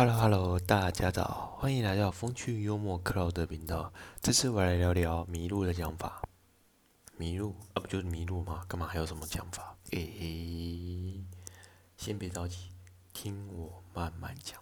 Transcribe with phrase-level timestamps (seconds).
[0.00, 3.92] Hello Hello，大家早，欢迎来到风趣幽默克劳的频道。
[4.18, 6.22] 这次我来聊聊迷路的讲法。
[7.18, 8.64] 迷路啊，不就是迷路吗？
[8.66, 9.76] 干嘛还有什么讲法？
[9.90, 11.22] 诶，
[11.98, 12.70] 先别着急，
[13.12, 14.58] 听我慢慢讲。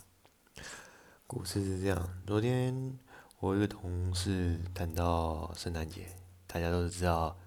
[1.28, 2.98] 故事是这样：昨天
[3.38, 6.08] 我一个同事谈到圣诞节，
[6.48, 7.38] 大家都知道，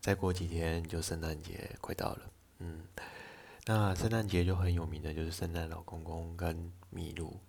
[0.00, 2.20] 再过几天就圣诞节快到了。
[2.60, 2.82] 嗯。
[3.66, 7.40] 那圣诞节就很有名的，就是圣诞老公公跟麋鹿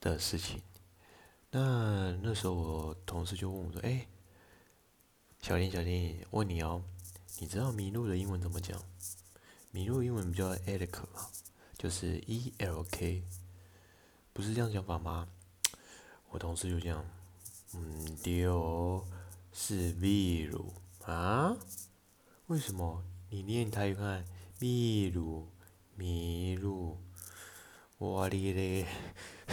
[0.00, 0.60] 的事情。
[1.52, 4.08] 那那时候我同事就问我说：“哎，
[5.40, 6.82] 小林，小林，问你哦，
[7.38, 8.76] 你知道麋鹿的英文怎么讲？
[9.72, 11.28] 麋鹿英文叫 elk 嘛，
[11.78, 13.22] 就是 E L K，
[14.32, 15.28] 不是这样讲法吗？”
[16.30, 17.04] 我同事就讲
[17.74, 19.04] ：“嗯，对哦，
[19.52, 20.74] 是麋鹿
[21.04, 21.56] 啊？
[22.48, 23.04] 为什么？
[23.30, 24.24] 你念台语看。”
[24.62, 25.48] 秘鲁，
[25.98, 26.96] 麋鹿，
[27.98, 28.86] 哇哩嘞，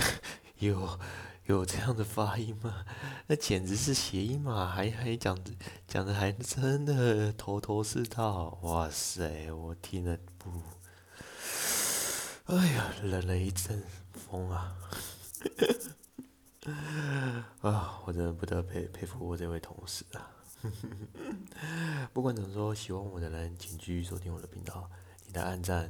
[0.59, 0.99] 有
[1.47, 2.85] 有这样的发音吗？
[3.25, 5.35] 那简直是谐音嘛，还还讲
[5.88, 10.61] 讲的还真的头头是道，哇塞，我听了不，
[12.45, 13.81] 哎呀，冷了一阵
[14.13, 14.77] 风啊，
[17.61, 20.29] 啊，我真的不得佩佩服我这位同事啊。
[22.20, 24.92] 不管怎么说，喜欢我的人，请继续收听我的频道。
[25.25, 25.89] 你的暗赞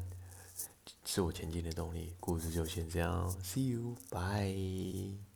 [1.03, 2.13] 是我前进的动力。
[2.19, 5.28] 故事就先这样，See you，bye。